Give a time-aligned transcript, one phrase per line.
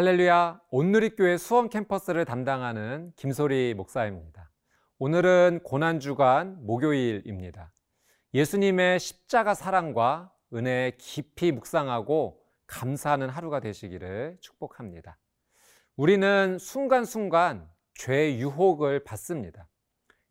[0.00, 4.50] 할렐루야, 온누리교회 수원 캠퍼스를 담당하는 김소리 목사입니다.
[4.98, 7.70] 오늘은 고난주간 목요일입니다.
[8.32, 15.18] 예수님의 십자가 사랑과 은혜 깊이 묵상하고 감사하는 하루가 되시기를 축복합니다.
[15.96, 19.68] 우리는 순간순간 죄의 유혹을 받습니다.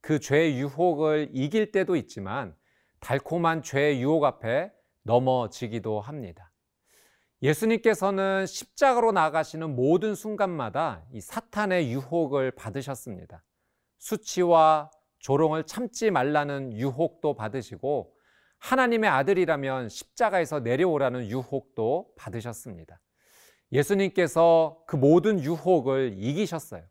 [0.02, 2.56] 그 죄의 유혹을 이길 때도 있지만
[3.02, 4.72] 달콤한 죄의 유혹 앞에
[5.04, 6.49] 넘어지기도 합니다.
[7.42, 13.44] 예수님께서는 십자가로 나가시는 모든 순간마다 이 사탄의 유혹을 받으셨습니다.
[13.98, 18.14] 수치와 조롱을 참지 말라는 유혹도 받으시고
[18.58, 23.00] 하나님의 아들이라면 십자가에서 내려오라는 유혹도 받으셨습니다.
[23.72, 26.84] 예수님께서 그 모든 유혹을 이기셨어요.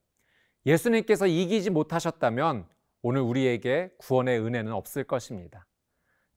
[0.65, 2.67] 예수님께서 이기지 못하셨다면
[3.03, 5.67] 오늘 우리에게 구원의 은혜는 없을 것입니다.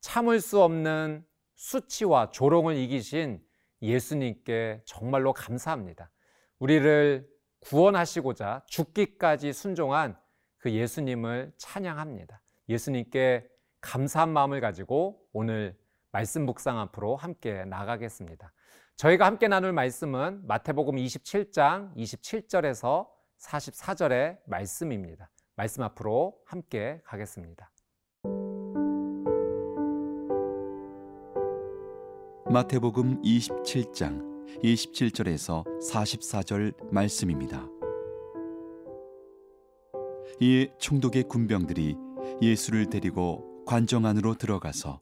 [0.02, 3.42] 참을 수 없는 수치와 조롱을 이기신
[3.82, 6.12] 예수님께 정말로 감사합니다.
[6.60, 7.28] 우리를
[7.62, 10.18] 구원하시고자 죽기까지 순종한
[10.58, 12.42] 그 예수님을 찬양합니다.
[12.70, 13.48] 예수님께
[13.82, 15.78] 감사한 마음을 가지고 오늘
[16.12, 18.54] 말씀 묵상 앞으로 함께 나가겠습니다.
[18.96, 23.08] 저희가 함께 나눌 말씀은 마태복음 27장 27절에서
[23.40, 25.32] 44절의 말씀입니다.
[25.56, 27.72] 말씀 앞으로 함께 가겠습니다.
[32.52, 37.66] 마태복음 27장 27절에서 44절 말씀입니다.
[40.42, 41.96] 이에 총독의 군병들이
[42.42, 45.00] 예수를 데리고 관정 안으로 들어가서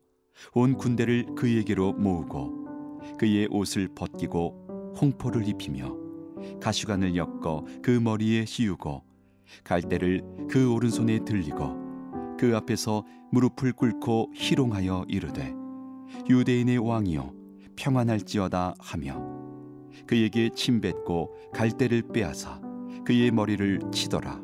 [0.53, 5.97] 온 군대를 그에게로 모으고 그의 옷을 벗기고 홍포를 입히며
[6.61, 9.03] 가시관을 엮어 그 머리에 씌우고
[9.63, 15.51] 갈대를 그 오른손에 들리고 그 앞에서 무릎을 꿇고 희롱하여 이르되
[16.29, 17.38] 유대인의 왕이여
[17.79, 19.23] 평안할지어다 하며
[20.05, 22.61] 그에게 침 뱉고 갈대를 빼앗아
[23.05, 24.41] 그의 머리를 치더라.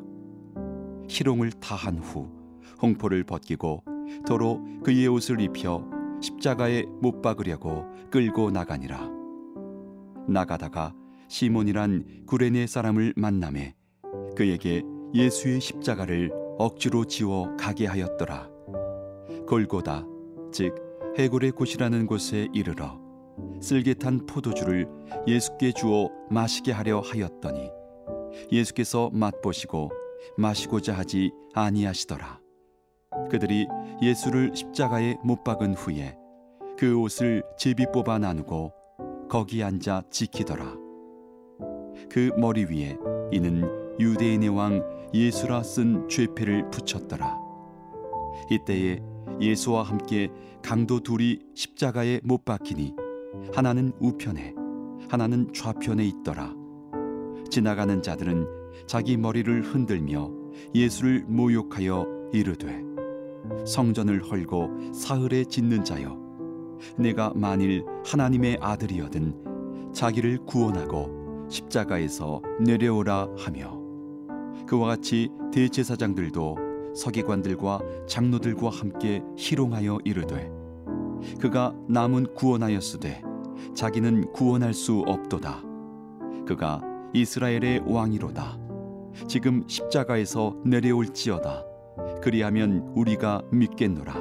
[1.08, 2.28] 희롱을 다한 후
[2.82, 3.84] 홍포를 벗기고
[4.26, 5.84] 도로 그의 옷을 입혀
[6.20, 9.08] 십자가에 못 박으려고 끌고 나가니라.
[10.26, 10.94] 나가다가
[11.28, 13.74] 시몬이란 구레네 사람을 만남에
[14.34, 14.82] 그에게
[15.14, 18.48] 예수의 십자가를 억지로 지워 가게 하였더라.
[19.46, 20.06] 골고다
[20.52, 20.74] 즉
[21.18, 23.05] 해골의 곳이라는 곳에 이르러
[23.60, 24.88] 쓸개탄 포도주를
[25.26, 27.70] 예수께 주어 마시게 하려 하였더니
[28.52, 29.90] 예수께서 맛보시고
[30.36, 32.40] 마시고자 하지 아니하시더라.
[33.30, 33.66] 그들이
[34.02, 36.16] 예수를 십자가에 못 박은 후에
[36.78, 38.72] 그 옷을 제비 뽑아 나누고
[39.28, 40.76] 거기 앉아 지키더라.
[42.10, 42.96] 그 머리 위에
[43.32, 43.64] 이는
[43.98, 44.82] 유대인의 왕
[45.14, 47.38] 예수라 쓴 죄패를 붙였더라.
[48.50, 49.00] 이때에
[49.40, 50.28] 예수와 함께
[50.62, 52.94] 강도 둘이 십자가에 못 박히니
[53.54, 54.54] 하나는 우편에
[55.08, 56.54] 하나는 좌편에 있더라.
[57.50, 58.46] 지나가는 자들은
[58.86, 60.30] 자기 머리를 흔들며
[60.74, 62.82] 예수를 모욕하여 이르되
[63.66, 66.18] 성전을 헐고 사흘에 짓는 자여
[66.98, 73.80] 내가 만일 하나님의 아들이여든 자기를 구원하고 십자가에서 내려오라 하며
[74.66, 76.56] 그와 같이 대제사장들도
[76.94, 80.50] 서기관들과 장로들과 함께 희롱하여 이르되
[81.40, 83.22] 그가 남은 구원하였으되
[83.74, 85.62] 자기는 구원할 수 없도다.
[86.46, 86.82] 그가
[87.12, 88.58] 이스라엘의 왕이로다.
[89.28, 91.64] 지금 십자가에서 내려올지어다.
[92.22, 94.14] 그리하면 우리가 믿겠노라.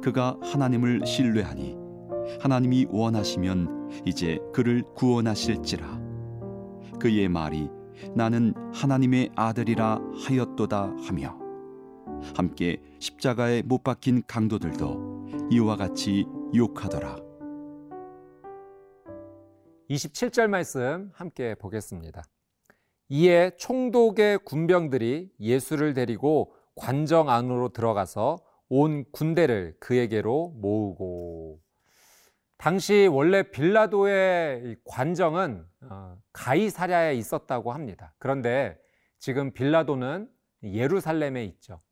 [0.00, 1.76] 그가 하나님을 신뢰하니
[2.40, 6.00] 하나님이 원하시면 이제 그를 구원하실지라.
[7.00, 7.68] 그의 말이
[8.14, 11.38] 나는 하나님의 아들이라 하였도다 하며
[12.36, 15.11] 함께 십자가에 못 박힌 강도들도
[15.50, 17.16] 이와 같이 욕하더라.
[19.90, 22.22] 27절 말씀 함께 보겠습니다.
[23.08, 31.60] 이에 총독의 군병들이 예수를 데리고 관정 안으로 들어가서 온 군대를 그에게로 모으고
[32.56, 38.14] 당시 원래 빌라도의 관정은 어, 가이사랴에 있었다고 합니다.
[38.18, 38.78] 그런데
[39.18, 40.30] 지금 빌라도는
[40.62, 41.82] 예루살렘에 있죠.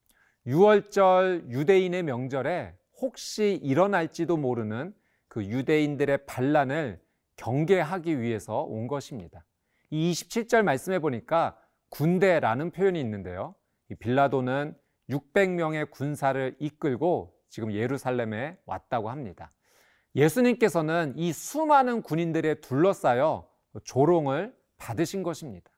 [0.46, 4.94] 6월절 유대인의 명절에 혹시 일어날지도 모르는
[5.29, 7.00] 그 유대인들의 반란을
[7.37, 9.44] 경계하기 위해서 온 것입니다.
[9.91, 11.58] 이 27절 말씀해 보니까
[11.88, 13.55] 군대라는 표현이 있는데요.
[13.91, 14.76] 이 빌라도는
[15.08, 19.53] 600명의 군사를 이끌고 지금 예루살렘에 왔다고 합니다.
[20.14, 23.49] 예수님께서는 이 수많은 군인들에 둘러싸여
[23.85, 25.70] 조롱을 받으신 것입니다.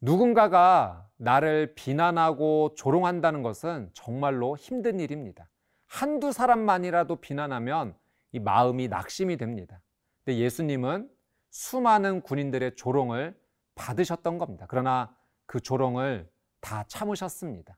[0.00, 5.48] 누군가가 나를 비난하고 조롱한다는 것은 정말로 힘든 일입니다.
[5.92, 7.94] 한두 사람만이라도 비난하면
[8.32, 9.82] 이 마음이 낙심이 됩니다.
[10.24, 11.10] 근데 예수님은
[11.50, 13.38] 수많은 군인들의 조롱을
[13.74, 14.64] 받으셨던 겁니다.
[14.70, 16.30] 그러나 그 조롱을
[16.62, 17.76] 다 참으셨습니다.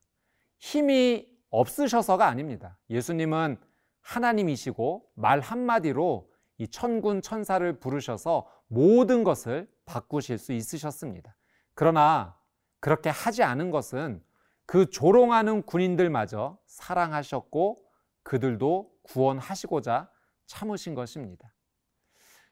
[0.58, 2.78] 힘이 없으셔서가 아닙니다.
[2.88, 3.56] 예수님은
[4.00, 11.34] 하나님이시고 말 한마디로 이 천군 천사를 부르셔서 모든 것을 바꾸실 수 있으셨습니다.
[11.74, 12.38] 그러나
[12.78, 14.22] 그렇게 하지 않은 것은
[14.66, 17.83] 그 조롱하는 군인들마저 사랑하셨고
[18.24, 20.10] 그들도 구원하시고자
[20.46, 21.54] 참으신 것입니다.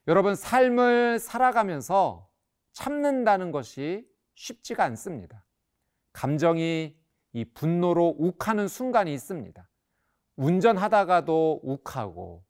[0.06, 2.28] 여러분, 삶을 살아가면서
[2.72, 5.44] 참는다는 것이 쉽지가 않습니다.
[6.12, 6.96] 감정이
[7.32, 9.68] 이 분노로 욱하는 순간이 있습니다.
[10.36, 12.44] 운전하다가도 욱하고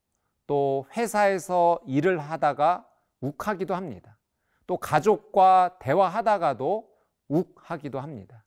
[0.46, 2.88] 또 회사에서 일을 하다가
[3.20, 4.18] 욱하기도 합니다.
[4.66, 6.88] 또 가족과 대화하다가도
[7.28, 8.44] 욱하기도 합니다.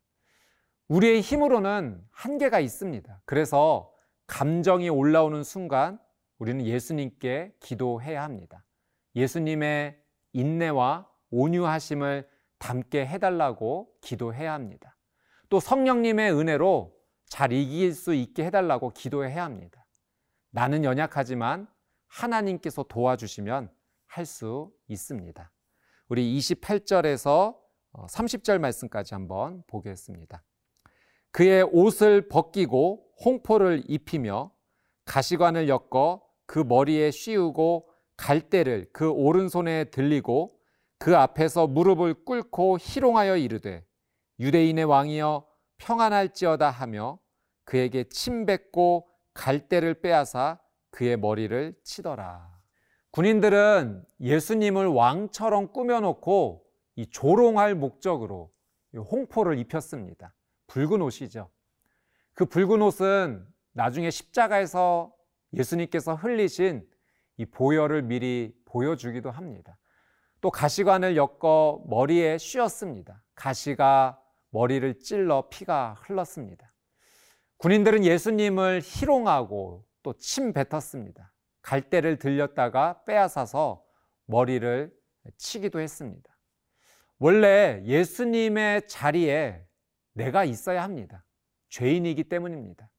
[0.88, 3.22] 우리의 힘으로는 한계가 있습니다.
[3.26, 3.95] 그래서
[4.28, 6.00] 감정이 올라오는 순간
[6.38, 8.66] 우리는 예수님께 기도해야 합니다.
[9.16, 10.02] 예수님의
[10.34, 12.28] 인내와 온유하심을
[12.60, 14.98] 담게 해달라고 기도해야 합니다.
[15.50, 16.96] 또 성령님의 은혜로
[17.28, 19.86] 잘 이길 수 있게 해달라고 기도해야 합니다.
[20.52, 21.68] 나는 연약하지만
[22.08, 23.70] 하나님께서 도와주시면
[24.08, 25.52] 할 수 있습니다.
[26.08, 27.58] 우리 28절에서
[27.94, 30.44] 30절 어, 말씀까지 한번 보겠습니다.
[31.36, 34.54] 그의 옷을 벗기고 홍포를 입히며
[35.04, 40.58] 가시관을 엮어 그 머리에 씌우고 갈대를 그 오른손에 들리고
[40.98, 43.86] 그 앞에서 무릎을 꿇고 희롱하여 이르되
[44.40, 45.46] 유대인의 왕이여
[45.80, 47.20] 평안할지어다 하며
[47.66, 52.50] 그에게 침 뱉고 갈대를 빼앗아 그의 머리를 치더라.
[53.12, 56.64] 군인들은 예수님을 왕처럼 꾸며놓고
[56.96, 58.54] 이 조롱할 목적으로
[58.96, 60.34] 홍포를 입혔습니다.
[60.68, 61.50] 붉은 옷이죠.
[62.34, 65.14] 그 붉은 옷은 나중에 십자가에서
[65.54, 66.88] 예수님께서 흘리신
[67.38, 69.78] 이 보혈을 미리 보여주기도 합니다.
[70.42, 73.22] 또 가시관을 엮어 머리에 씌었습니다.
[73.36, 74.22] 가시가
[74.52, 76.72] 머리를 찔러 피가 흘렀습니다.
[77.58, 81.34] 군인들은 예수님을 희롱하고 또 침 뱉었습니다.
[81.62, 83.84] 갈대를 들렸다가 빼앗아서
[84.26, 84.94] 머리를
[85.38, 86.30] 치기도 했습니다.
[87.18, 89.65] 원래 예수님의 자리에
[90.16, 91.24] 내가 있어야 합니다.
[91.70, 92.90] 죄인이기 때문입니다.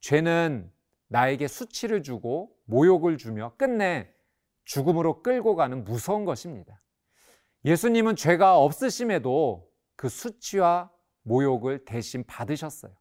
[0.00, 0.70] 죄는
[1.08, 4.12] 나에게 수치를 주고 모욕을 주며 끝내
[4.64, 6.80] 죽음으로 끌고 가는 무서운 것입니다.
[7.64, 10.90] 예수님은 죄가 없으심에도 그 수치와
[11.22, 12.92] 모욕을 대신 받으셨어요.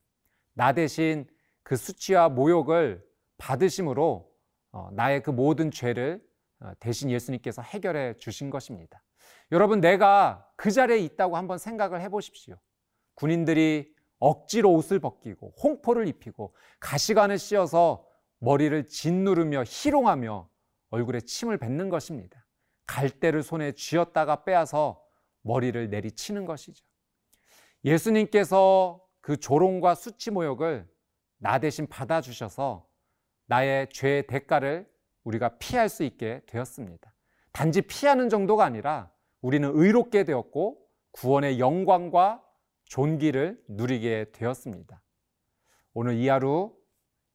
[0.53, 1.27] 나 대신
[1.63, 3.03] 그 수치와 모욕을
[3.37, 4.29] 받으심으로
[4.71, 6.21] 어, 나의 그 모든 죄를
[6.59, 9.01] 어, 대신 예수님께서 해결해 주신 것입니다.
[9.51, 12.59] 여러분, 내가 그 자리에 있다고 한번 생각을 해 보십시오.
[13.19, 18.05] 군인들이 억지로 옷을 벗기고 홍포를 입히고 가시관을 씌어서
[18.39, 20.49] 머리를 짓누르며 희롱하며
[20.91, 22.45] 얼굴에 침을 뱉는 것입니다.
[22.87, 24.95] 갈대를 손에 쥐었다가 빼앗아
[25.41, 26.85] 머리를 내리치는 것이죠.
[27.83, 30.87] 예수님께서 그 조롱과 수치 모욕을
[31.39, 32.87] 나 대신 받아주셔서
[33.47, 34.89] 나의 죄의 대가를
[35.25, 37.13] 우리가 피할 수 있게 되었습니다.
[37.51, 39.11] 단지 피하는 정도가 아니라
[39.41, 42.48] 우리는 의롭게 되었고 구원의 영광과
[42.89, 45.01] 존귀를 누리게 되었습니다.
[45.93, 46.75] 오늘 이 하루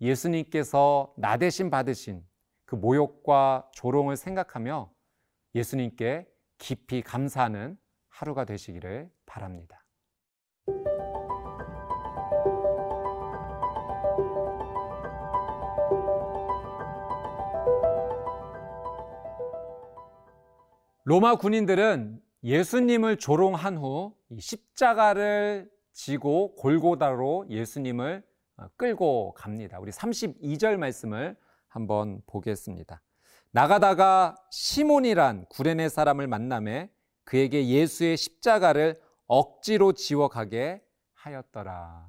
[0.01, 2.27] 예수님께서 나 대신 받으신
[2.65, 4.93] 그 모욕과 조롱을 생각하며
[5.55, 9.85] 예수님께 깊이 감사하는 하루가 되시기를 바랍니다.
[21.05, 28.23] 로마 군인들은 예수님을 조롱한 후 십자가를 지고 골고다로 예수님을
[28.57, 29.79] 어, 끌고 갑니다.
[29.81, 31.37] 우리 32절 말씀을
[31.69, 33.01] 한번 보겠습니다.
[33.51, 36.91] 나가다가 시몬이란 구레네 사람을 만남에
[37.25, 38.97] 그에게 예수의 십자가를
[39.27, 40.83] 억지로 지워 가게
[41.15, 42.09] 하였더라.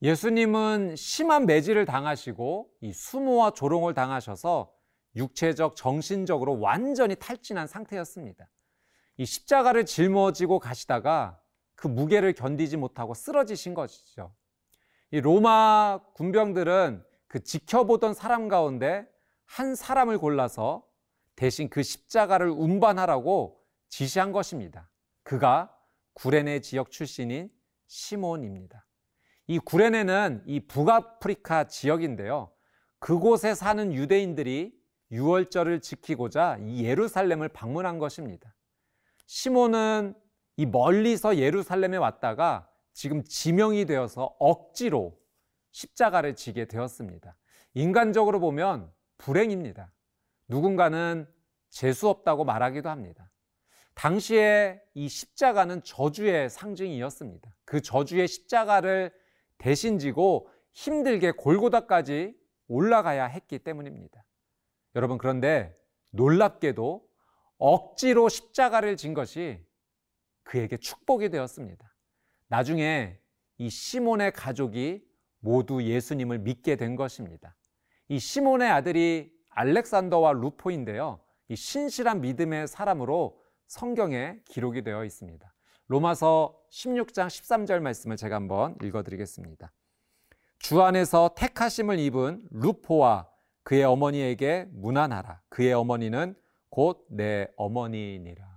[0.00, 4.72] 예수님은 심한 매질을 당하시고 이 수모와 조롱을 당하셔서
[5.14, 8.48] 육체적, 정신적으로 완전히 탈진한 상태였습니다.
[9.20, 11.38] 이 십자가를 짊어지고 가시다가
[11.74, 14.34] 그 무게를 견디지 못하고 쓰러지신 것이죠.
[15.10, 19.06] 이 로마 군병들은 그 지켜보던 사람 가운데
[19.44, 20.86] 한 사람을 골라서
[21.36, 23.60] 대신 그 십자가를 운반하라고
[23.90, 24.90] 지시한 것입니다.
[25.22, 25.70] 그가
[26.14, 27.50] 구레네 지역 출신인
[27.88, 28.86] 시몬입니다.
[29.48, 32.50] 이 구레네는 이 북아프리카 지역인데요.
[32.98, 34.72] 그곳에 사는 유대인들이
[35.10, 38.54] 유월절을 지키고자 이 예루살렘을 방문한 것입니다.
[39.30, 40.14] 시몬은
[40.56, 45.16] 이 멀리서 예루살렘에 왔다가 지금 지명이 되어서 억지로
[45.70, 47.36] 십자가를 지게 되었습니다.
[47.74, 49.92] 인간적으로 보면 불행입니다.
[50.48, 51.28] 누군가는
[51.68, 53.30] 재수 없다고 말하기도 합니다.
[53.94, 57.54] 당시에 이 십자가는 저주의 상징이었습니다.
[57.64, 59.12] 그 저주의 십자가를
[59.58, 62.34] 대신 지고 힘들게 골고다까지
[62.66, 64.24] 올라가야 했기 때문입니다.
[64.96, 65.78] 여러분, 그런데
[66.10, 67.09] 놀랍게도
[67.60, 69.64] 억지로 십자가를 진 것이
[70.42, 71.94] 그에게 축복이 되었습니다.
[72.48, 73.20] 나중에
[73.58, 75.04] 이 시몬의 가족이
[75.38, 77.54] 모두 예수님을 믿게 된 것입니다.
[78.08, 81.20] 이 시몬의 아들이 알렉산더와 루포인데요.
[81.48, 85.54] 이 신실한 믿음의 사람으로 성경에 기록이 되어 있습니다.
[85.86, 89.72] 로마서 16장 13절 말씀을 제가 한번 읽어 드리겠습니다.
[90.58, 93.28] 주 안에서 택하심을 입은 루포와
[93.64, 95.42] 그의 어머니에게 문안하라.
[95.48, 96.34] 그의 어머니는
[96.70, 98.48] 곧 내 어머니니라.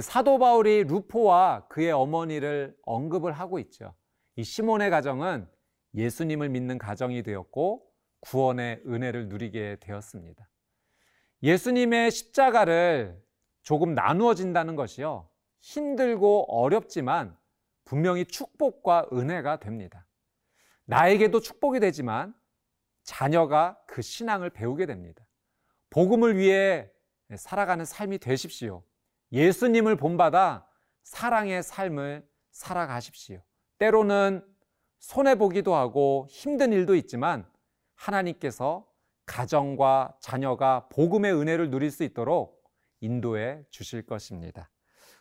[0.00, 3.94] 사도 바울이 루포와 그의 어머니를 언급을 하고 있죠.
[4.36, 5.46] 이 시몬의 가정은
[5.94, 7.86] 예수님을 믿는 가정이 되었고
[8.20, 10.48] 구원의 은혜를 누리게 되었습니다.
[11.42, 13.22] 예수님의 십자가를
[13.62, 15.28] 조금 나누어진다는 것이요.
[15.60, 17.36] 힘들고 어렵지만
[17.84, 20.06] 분명히 축복과 은혜가 됩니다.
[20.86, 22.34] 나에게도 축복이 되지만
[23.02, 25.26] 자녀가 그 신앙을 배우게 됩니다.
[25.90, 26.90] 복음을 위해
[27.36, 28.82] 살아가는 삶이 되십시오.
[29.32, 30.66] 예수님을 본받아
[31.02, 33.42] 사랑의 삶을 살아가십시오.
[33.78, 34.44] 때로는
[34.98, 37.46] 손해보기도 하고 힘든 일도 있지만
[37.94, 38.86] 하나님께서
[39.26, 42.62] 가정과 자녀가 복음의 은혜를 누릴 수 있도록
[43.00, 44.70] 인도해 주실 것입니다.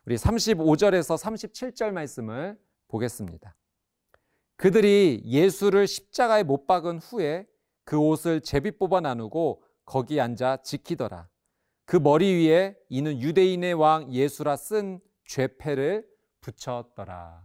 [0.05, 3.55] 우리 35절에서 37절 말씀을 보겠습니다.
[4.57, 7.47] 그들이 예수를 십자가에 못 박은 후에
[7.83, 11.30] 그 옷을 제비 뽑아 나누고 거기 앉아 지키더라.
[11.91, 16.07] 그 머리 위에 이는 유대인의 왕 예수라 쓴 죄패를
[16.39, 17.43] 붙였더라.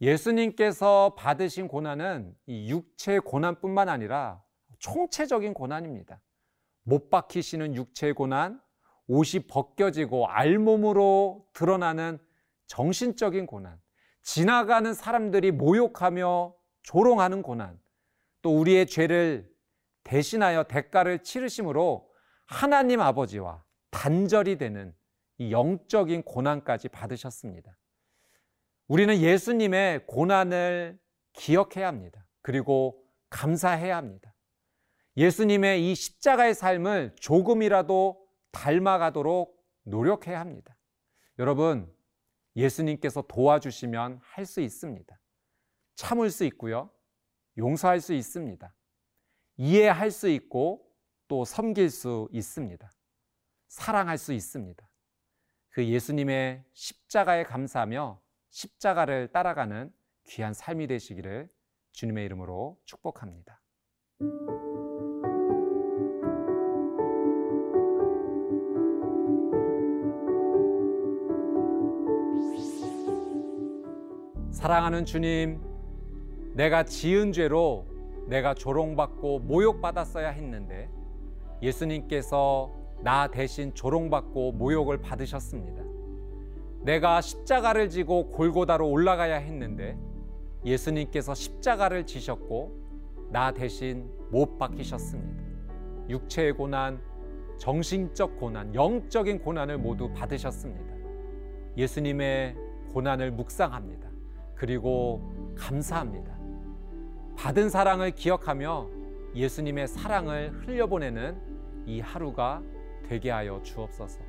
[0.00, 4.42] 예수님께서 받으신 고난은 이 육체 고난뿐만 아니라
[4.80, 6.20] 총체적인 고난입니다.
[6.82, 8.60] 못 박히시는 육체 고난,
[9.06, 12.18] 옷이 벗겨지고 알몸으로 드러나는
[12.66, 13.80] 정신적인 고난,
[14.24, 17.78] 지나가는 사람들이 모욕하며 조롱하는 고난,
[18.40, 19.48] 또 우리의 죄를
[20.02, 22.10] 대신하여 대가를 치르심으로
[22.46, 24.94] 하나님 아버지와 단절이 되는
[25.38, 27.76] 이 영적인 고난까지 받으셨습니다.
[28.88, 30.98] 우리는 예수님의 고난을
[31.32, 32.26] 기억해야 합니다.
[32.42, 34.34] 그리고 감사해야 합니다.
[35.16, 40.76] 예수님의 이 십자가의 삶을 조금이라도 닮아가도록 노력해야 합니다.
[41.38, 41.92] 여러분,
[42.56, 45.18] 예수님께서 도와주시면 할 수 있습니다.
[45.94, 46.90] 참을 수 있고요.
[47.56, 48.74] 용서할 수 있습니다.
[49.56, 50.86] 이해할 수 있고
[51.32, 52.92] 또 섬길 수 있습니다.
[53.66, 54.86] 사랑할 수 있습니다.
[55.70, 58.20] 그 예수님의 십자가에 감사하며
[58.50, 59.90] 십자가를 따라가는
[60.26, 61.48] 귀한 삶이 되시기를
[61.92, 63.62] 주님의 이름으로 축복합니다.
[74.50, 75.62] 사랑하는 주님,
[76.54, 77.86] 내가 지은 죄로
[78.28, 80.90] 내가 조롱받고 모욕받았어야 했는데
[81.62, 85.82] 예수님께서 나 대신 조롱받고 모욕을 받으셨습니다.
[86.82, 89.96] 내가 십자가를 지고 골고다로 올라가야 했는데
[90.64, 92.72] 예수님께서 십자가를 지셨고
[93.30, 95.42] 나 대신 못 박히셨습니다.
[96.08, 97.00] 육체의 고난,
[97.58, 100.92] 정신적 고난, 영적인 고난을 모두 받으셨습니다.
[101.76, 102.56] 예수님의
[102.92, 104.08] 고난을 묵상합니다.
[104.54, 106.36] 그리고 감사합니다.
[107.36, 108.88] 받은 사랑을 기억하며
[109.34, 111.51] 예수님의 사랑을 흘려보내는
[111.86, 112.62] 이 하루가
[113.08, 114.20] 되게 하여 주옵소서.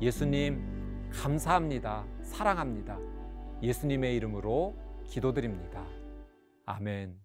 [0.00, 2.04] 예수님, 감사합니다.
[2.22, 2.98] 사랑합니다.
[3.62, 5.84] 예수님의 이름으로 기도드립니다.
[6.66, 7.18] 아멘.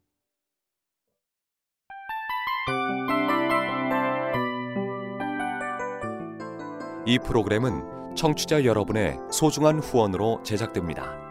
[7.05, 11.30] 이 프로그램은 청취자 여러분의 소중한 후원으로 제작됩니다.